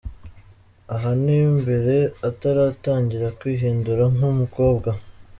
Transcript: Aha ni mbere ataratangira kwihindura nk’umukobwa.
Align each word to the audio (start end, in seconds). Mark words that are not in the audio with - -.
Aha 0.93 1.11
ni 1.23 1.39
mbere 1.57 1.95
ataratangira 2.29 3.27
kwihindura 3.39 4.03
nk’umukobwa. 4.15 4.89